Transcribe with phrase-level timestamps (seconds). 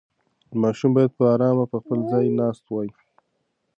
[0.61, 2.89] ماشوم باید په ارامه په خپل ځای ناست وای.